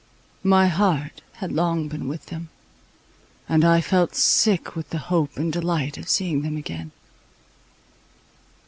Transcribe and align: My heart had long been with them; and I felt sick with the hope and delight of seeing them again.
My 0.43 0.65
heart 0.65 1.21
had 1.33 1.51
long 1.51 1.87
been 1.87 2.07
with 2.07 2.25
them; 2.25 2.49
and 3.47 3.63
I 3.63 3.81
felt 3.81 4.15
sick 4.15 4.75
with 4.75 4.89
the 4.89 4.97
hope 4.97 5.37
and 5.37 5.53
delight 5.53 5.95
of 5.95 6.09
seeing 6.09 6.41
them 6.41 6.57
again. 6.57 6.89